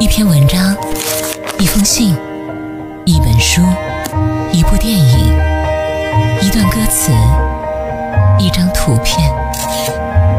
[0.00, 0.76] 一篇文章，
[1.58, 2.14] 一封信，
[3.04, 3.60] 一本书，
[4.52, 5.36] 一部电影，
[6.40, 7.10] 一段歌词，
[8.38, 9.28] 一张图片。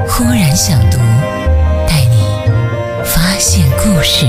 [0.08, 0.98] 忽然想读，
[1.86, 2.24] 带你
[3.04, 4.26] 发现故事。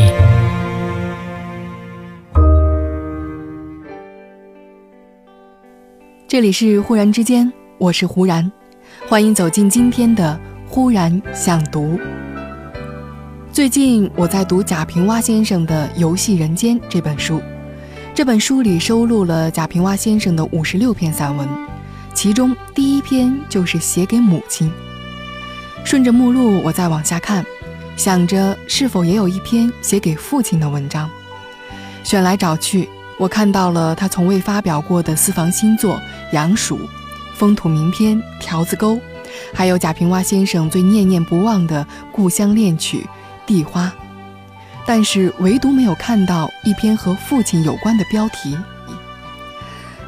[6.26, 8.50] 这里是忽然之间，我是忽然，
[9.08, 10.36] 欢迎走进今天的
[10.68, 11.96] 忽然想读。
[13.60, 17.42] 最近我在读贾平凹先生的《游戏人间》这本书，
[18.14, 21.46] 这本书里收录了贾平凹先生的五十六篇散文，
[22.14, 24.72] 其中第一篇就是写给母亲。
[25.84, 27.44] 顺着目录我再往下看，
[27.98, 31.06] 想着是否也有一篇写给父亲的文章。
[32.02, 32.88] 选来找去，
[33.18, 35.96] 我看到了他从未发表过的私房新作
[36.32, 36.78] 《杨鼠》，
[37.34, 38.94] 风土名篇《条子沟》，
[39.52, 43.06] 还有贾平凹先生最念念不忘的故乡恋曲。
[43.50, 43.92] 地花，
[44.86, 48.56] 但是唯独没有看到一篇和父亲有关的标题。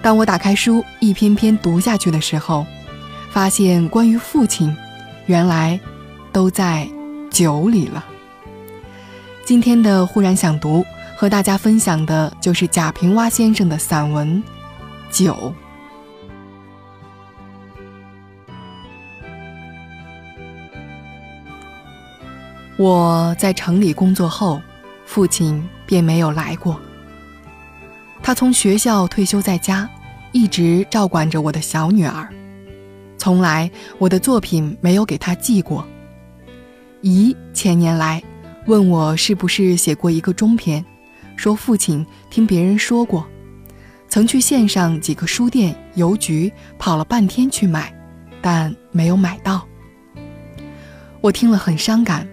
[0.01, 2.65] 当我打开书一篇篇读下去的时候，
[3.33, 4.73] 发现关于父亲，
[5.27, 5.81] 原来
[6.31, 6.89] 都在
[7.33, 8.05] 酒里了。
[9.45, 10.87] 今天的忽然想读，
[11.17, 14.41] 和大家分享的就是贾平凹先生的散文
[15.19, 15.53] 《酒》。
[22.79, 24.61] 我在城里工作后，
[25.05, 26.81] 父亲便没有来过。
[28.23, 29.89] 他从学校退休在家，
[30.33, 32.29] 一直照管着我的小女儿，
[33.19, 35.87] 从来我的作品没有给他寄过。
[37.03, 38.23] 姨前年来
[38.67, 40.85] 问我是不是写过一个中篇，
[41.37, 43.27] 说父亲听别人说过，
[44.09, 47.93] 曾去县上几个书店、邮局跑了半天去买，
[48.41, 49.67] 但没有买到。
[51.21, 52.27] 我听了很伤感。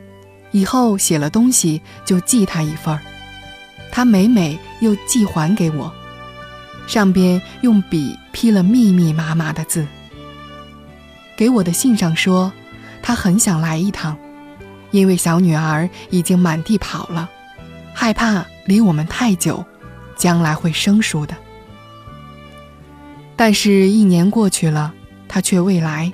[0.51, 3.01] 以后写了东西就寄他一份儿，
[3.91, 5.91] 他每每又寄还给我，
[6.87, 9.85] 上边用笔批了密密麻麻的字。
[11.37, 12.51] 给我的信上说，
[13.01, 14.17] 他很想来一趟，
[14.91, 17.29] 因为小女儿已经满地跑了，
[17.93, 19.63] 害怕离我们太久，
[20.17, 21.35] 将来会生疏的。
[23.35, 24.93] 但是，一年过去了，
[25.29, 26.11] 他却未来，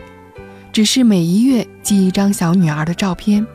[0.71, 3.45] 只是每一月寄一张小女儿的照片。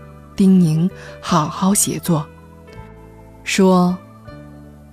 [0.40, 0.88] 叮咛
[1.20, 2.26] 好好写作，
[3.44, 3.98] 说：“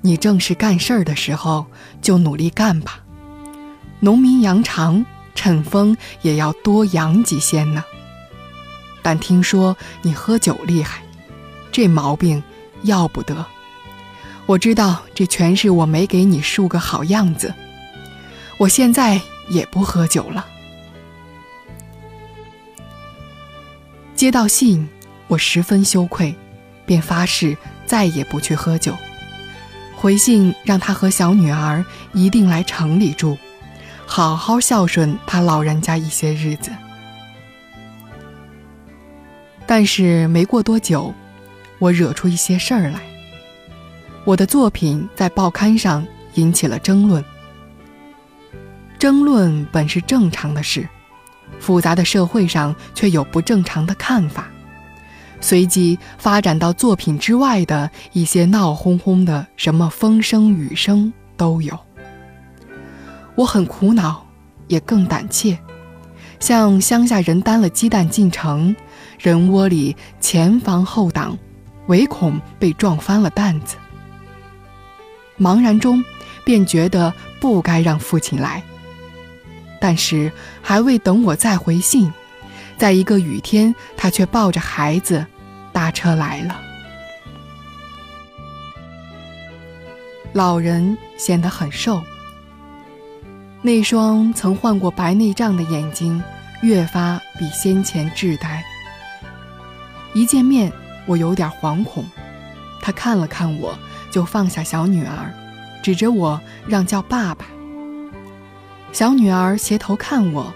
[0.03, 1.65] 你正是干事儿的时候，
[2.01, 2.99] 就努力干吧。
[4.01, 5.05] 农民扬长，
[5.35, 7.81] 趁风也要多扬几仙呢。
[9.01, 11.01] 但听说你喝酒厉害，
[11.71, 12.43] 这毛病
[12.81, 13.45] 要不得。
[14.47, 17.53] 我知道这全是我没给你树个好样子。
[18.57, 20.45] 我现在也不喝酒了。”
[24.13, 24.85] 接到信。
[25.27, 26.35] 我十分羞愧，
[26.85, 28.95] 便发誓再也不去喝酒。
[29.95, 31.83] 回信让他和小女儿
[32.13, 33.37] 一定来城里住，
[34.05, 36.71] 好好孝顺他老人家一些日子。
[39.65, 41.13] 但是没过多久，
[41.79, 43.01] 我惹出一些事儿来。
[44.23, 46.05] 我的作品在报刊上
[46.35, 47.23] 引起了争论。
[48.99, 50.87] 争论本是正常的事，
[51.59, 54.47] 复杂的社会上却有不正常的看法。
[55.39, 61.77] 随即发展到作品之外的一些闹哄哄的，什么风声雨声都有。
[63.35, 64.25] 我很苦恼，
[64.67, 65.57] 也更胆怯，
[66.39, 68.75] 像乡下人担了鸡蛋进城，
[69.19, 71.37] 人窝里前防后挡，
[71.85, 73.75] 唯恐被撞翻了担子。
[75.39, 76.03] 茫然中，
[76.43, 78.63] 便觉得不该让父亲来。
[79.79, 80.31] 但是
[80.63, 82.11] 还未等我再回信。
[82.77, 85.25] 在一个雨天，他却抱着孩子
[85.73, 86.61] 搭车来了。
[90.33, 92.01] 老人显得很瘦，
[93.63, 96.23] 那双曾患过白内障的眼睛
[96.61, 98.63] 越发比先前稚呆。
[100.13, 100.71] 一见面，
[101.07, 102.05] 我有点惶恐。
[102.79, 103.77] 他看了看我，
[104.11, 105.33] 就放下小女儿，
[105.81, 107.45] 指着我让叫爸爸。
[108.93, 110.53] 小女儿斜头看我。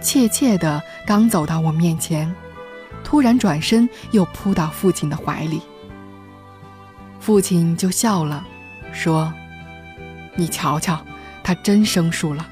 [0.00, 2.32] 怯怯的刚走到我面前，
[3.04, 5.60] 突然转身又扑到父亲的怀里。
[7.20, 8.46] 父亲就笑了，
[8.92, 9.32] 说
[10.36, 10.98] ：“你瞧瞧，
[11.42, 12.46] 他真生疏了，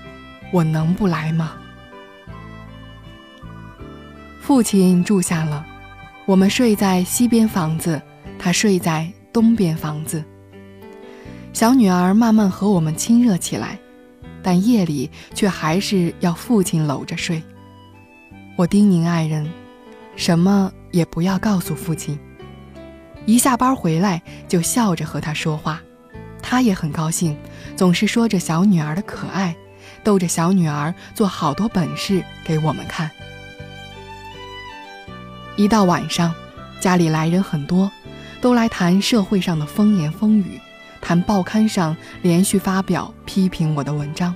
[0.52, 1.52] 我能不来吗？”
[4.42, 5.64] 父亲住下了，
[6.24, 8.00] 我们睡在西边房子，
[8.38, 10.22] 他睡在东边房子。
[11.52, 13.78] 小女儿慢慢和我们亲热起来。
[14.46, 17.42] 但夜里却还是要父亲搂着睡。
[18.54, 19.44] 我叮咛爱人，
[20.14, 22.16] 什么也不要告诉父亲。
[23.24, 25.80] 一下班回来就笑着和他说话，
[26.40, 27.36] 他也很高兴，
[27.74, 29.52] 总是说着小女儿的可爱，
[30.04, 33.10] 逗着小女儿做好多本事给我们看。
[35.56, 36.32] 一到晚上，
[36.78, 37.90] 家里来人很多，
[38.40, 40.60] 都来谈社会上的风言风语，
[41.06, 44.34] 谈报刊上连续发表批评我的文章。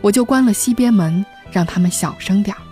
[0.00, 2.62] 我就关了西边门，让他们小声点儿。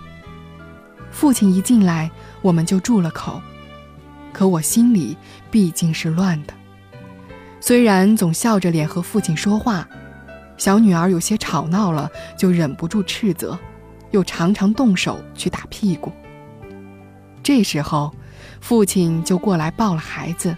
[1.11, 2.09] 父亲一进来，
[2.41, 3.39] 我们就住了口。
[4.33, 5.15] 可我心里
[5.51, 6.55] 毕竟是乱的，
[7.59, 9.87] 虽然总笑着脸和父亲说话，
[10.57, 13.55] 小女儿有些吵闹了，就忍不住斥责，
[14.09, 16.11] 又常常动手去打屁股。
[17.43, 18.11] 这时候，
[18.59, 20.57] 父亲就过来抱了孩子，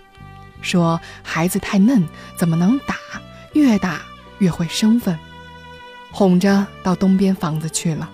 [0.63, 2.04] 说孩子太嫩，
[2.36, 2.95] 怎么能打？
[3.54, 4.01] 越打
[4.39, 5.15] 越会生分，
[6.12, 8.10] 哄着到东边房子去了。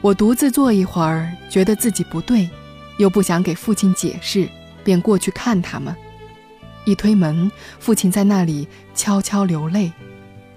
[0.00, 2.48] 我独自坐一会儿，觉得自己不对，
[2.96, 4.48] 又不想给父亲解释，
[4.82, 5.94] 便过去看他们。
[6.84, 7.50] 一推门，
[7.80, 9.92] 父亲在那里悄悄流泪，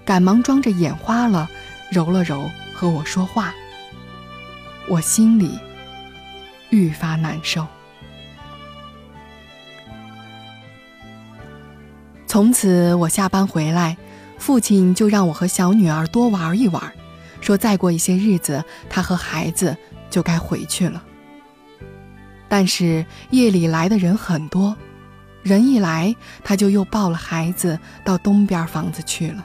[0.04, 1.50] 赶忙装着眼花了，
[1.90, 3.52] 揉了揉，和我说话。
[4.88, 5.58] 我心里
[6.70, 7.66] 愈发难受。
[12.30, 13.96] 从此，我下班回来，
[14.38, 16.80] 父亲就让我和小女儿多玩一玩。
[17.40, 19.76] 说再过一些日子，他和孩子
[20.10, 21.02] 就该回去了。
[22.48, 24.76] 但是夜里来的人很多，
[25.42, 29.44] 人一来，他就又抱了孩子到东边房子去了。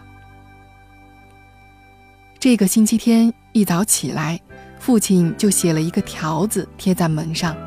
[2.37, 4.39] 这个星期天一早起来，
[4.79, 7.57] 父亲就写了一个条子贴在门上：“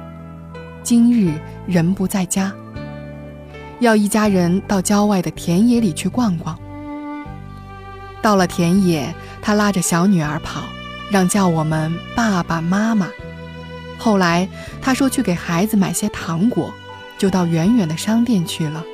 [0.85, 1.37] 今日
[1.67, 2.55] 人不在家，
[3.81, 6.59] 要一家人到郊外的田野里去逛逛。”
[8.23, 9.15] 到了田野。
[9.41, 10.65] 他拉着小女儿跑，
[11.11, 13.09] 让叫我们爸爸妈妈。
[13.97, 14.47] 后来
[14.83, 16.71] 他说去给孩子买些糖果，
[17.17, 18.85] 就到远远的商店去了。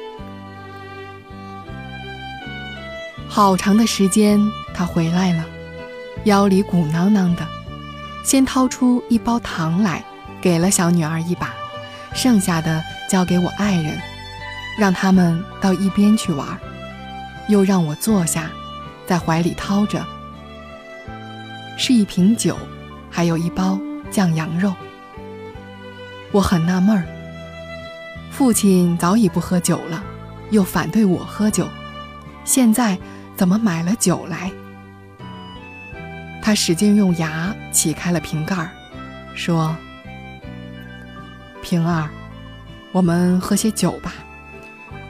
[3.27, 4.41] 好长的时间，
[4.73, 5.45] 他回来了，
[6.23, 7.45] 腰里鼓囊囊的，
[8.23, 10.05] 先掏出一包糖来，
[10.41, 11.53] 给了小女儿一把，
[12.15, 12.81] 剩下的
[13.11, 13.99] 交给我爱人，
[14.79, 16.47] 让他们到一边去玩，
[17.49, 18.51] 又让我坐下，
[19.07, 20.05] 在怀里掏着。
[21.77, 22.57] 是一瓶酒，
[23.11, 23.79] 还有一包
[24.11, 24.75] 酱羊肉。
[26.33, 27.05] 我很纳闷儿，
[28.31, 30.03] 父亲早已不喝酒了，
[30.51, 31.69] 又反对我喝酒，
[32.45, 32.99] 现在
[33.37, 34.51] 怎么买了酒来？
[36.43, 38.71] 他使劲用牙起开了瓶盖儿，
[39.35, 39.75] 说
[41.63, 42.09] ：“平儿，
[42.93, 44.13] 我们喝些酒吧，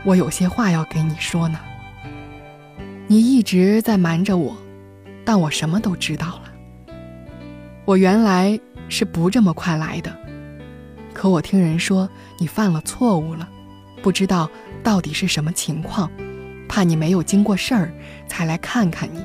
[0.04, 1.58] 我有些话要给你说呢。
[3.06, 4.56] 你一直在瞒着我，
[5.24, 6.42] 但我什么都知道了。”
[7.84, 8.58] 我原来
[8.88, 10.16] 是不这么快来的，
[11.12, 12.08] 可我听人说
[12.38, 13.46] 你犯了错误了，
[14.02, 14.50] 不知道
[14.82, 16.10] 到底是什么情况，
[16.66, 17.92] 怕你没有经过事儿，
[18.26, 19.22] 才来看看你。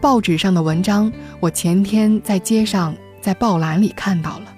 [0.00, 4.54] 报纸上的文章，我前天在街上在报栏里看到了，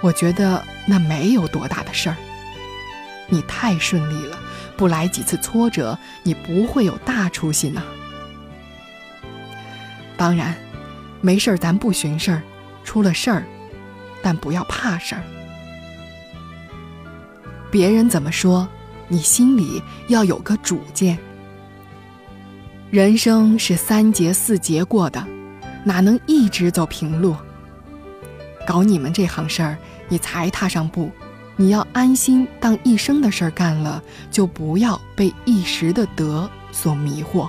[0.00, 2.16] 我觉得那没有多大的事儿。
[3.32, 4.38] 你太顺利了，
[4.76, 7.82] 不来几次挫折，你不会有大出息呢。
[10.16, 10.54] 当然。
[11.24, 12.42] 没事儿，咱不寻事儿；
[12.82, 13.44] 出了事儿，
[14.24, 15.22] 但不要怕事儿。
[17.70, 18.68] 别人怎么说，
[19.06, 21.16] 你心里要有个主见。
[22.90, 25.24] 人生是三劫四劫过的，
[25.84, 27.36] 哪能一直走平路？
[28.66, 29.78] 搞你们这行事儿，
[30.08, 31.12] 你才踏上步，
[31.56, 37.48] 你要安心当一生的事儿干了，就不要被一时的得所迷惑，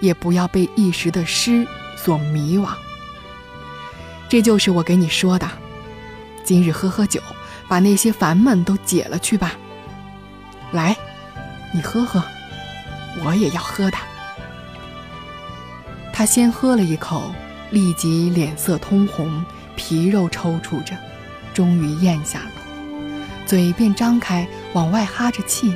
[0.00, 2.70] 也不要被一时的失所迷惘。
[4.28, 5.48] 这就是我给你说的，
[6.44, 7.20] 今日喝喝酒，
[7.68, 9.52] 把那些烦闷都解了去吧。
[10.72, 10.96] 来，
[11.72, 12.22] 你喝喝，
[13.24, 13.96] 我也要喝的。
[16.12, 17.32] 他先喝了一口，
[17.70, 19.44] 立即脸色通红，
[19.76, 20.96] 皮肉抽搐着，
[21.54, 22.55] 终于咽下了，
[23.46, 25.72] 嘴便张开往外哈着气。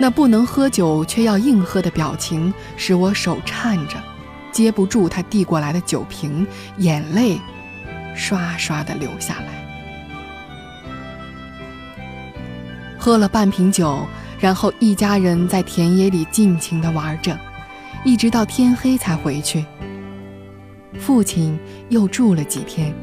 [0.00, 4.02] 那不能喝酒却要硬喝的表情，使我手颤着。
[4.50, 6.46] 接不住他递过来的酒瓶，
[6.78, 7.40] 眼泪
[8.14, 9.64] 刷刷的流下来。
[12.96, 14.06] 喝了半瓶酒，
[14.38, 17.36] 然后一家人在田野里尽情的玩着，
[18.04, 19.64] 一直到天黑才回去。
[21.00, 22.94] 父亲又住了几天，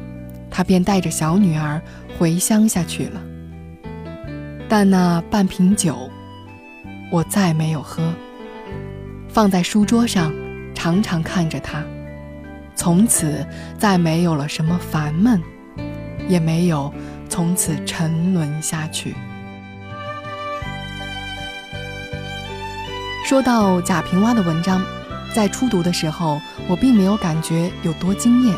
[0.52, 1.80] 他便带着小女儿
[2.18, 3.20] 回乡下去了。
[4.68, 6.08] 但那半瓶酒，
[7.10, 8.12] 我再没有喝，
[9.28, 10.32] 放在书桌上。
[10.74, 11.84] 常常看着他，
[12.74, 13.46] 从此
[13.78, 15.40] 再没有了什么烦闷
[16.28, 16.92] 也没有
[17.28, 19.14] 从此沉沦下去。
[23.24, 24.82] 说到贾平凹的文章，
[25.32, 28.56] 在初读的时候，我并没有感觉有多惊艳，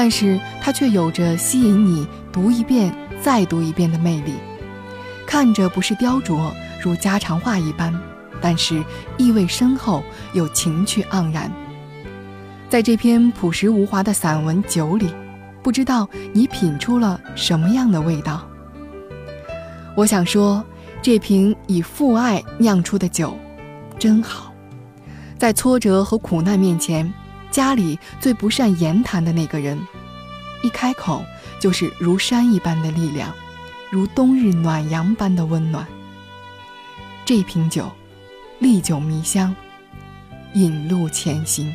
[0.00, 4.34] 但是它却有着吸引你读一遍再读一遍的魅力。
[5.26, 7.92] 看着不是雕琢，如家常话一般，
[8.40, 8.80] 但是
[9.16, 11.50] 意味深厚，有情趣盎然。
[12.70, 15.12] 在这篇朴实无华的散文《酒》里，
[15.64, 18.48] 不知道你品出了什么样的味道？
[19.96, 20.64] 我想说，
[21.02, 23.36] 这瓶以父爱酿出的酒，
[23.98, 24.54] 真好。
[25.36, 27.12] 在挫折和苦难面前，
[27.58, 29.76] 家里最不善言谈的那个人，
[30.62, 31.24] 一开口
[31.58, 33.34] 就是如山一般的力量。
[33.90, 35.84] 如冬日暖阳般的温暖。
[37.24, 37.90] 这瓶酒，
[38.60, 39.52] 历久弥香，
[40.54, 41.74] 引路前行。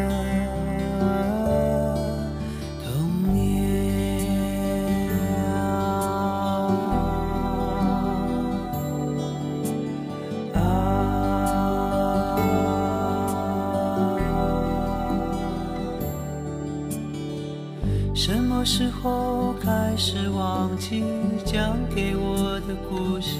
[19.01, 21.03] 后开始忘记
[21.43, 23.39] 讲给我的故事。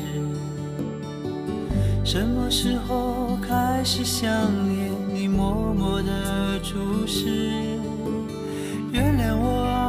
[2.03, 4.27] 什么时候开始想
[4.67, 7.77] 念你默默的注视？
[8.91, 9.80] 原谅我